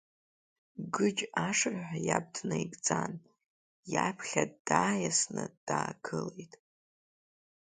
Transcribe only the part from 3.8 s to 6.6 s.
иаԥхьа дааиасны даагылеит.